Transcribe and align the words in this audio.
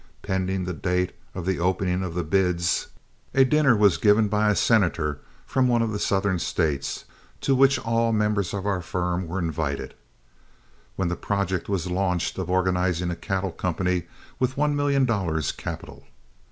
Pending 0.23 0.65
the 0.65 0.73
date 0.73 1.13
of 1.35 1.45
the 1.45 1.59
opening 1.59 2.01
of 2.01 2.15
the 2.15 2.23
bids 2.23 2.87
a 3.35 3.45
dinner 3.45 3.75
was 3.77 3.99
given 3.99 4.29
by 4.29 4.49
a 4.49 4.55
senator 4.55 5.19
from 5.45 5.67
one 5.67 5.83
of 5.83 5.91
the 5.91 5.99
Southern 5.99 6.39
States, 6.39 7.05
to 7.41 7.53
which 7.53 7.77
all 7.77 8.11
members 8.11 8.51
of 8.51 8.65
our 8.65 8.81
firm 8.81 9.27
were 9.27 9.37
invited, 9.37 9.93
when 10.95 11.09
the 11.09 11.15
project 11.15 11.69
was 11.69 11.85
launched 11.85 12.39
of 12.39 12.49
organizing 12.49 13.11
a 13.11 13.15
cattle 13.15 13.51
company 13.51 14.07
with 14.39 14.57
one 14.57 14.75
million 14.75 15.05
dollars 15.05 15.51
capital. 15.51 16.05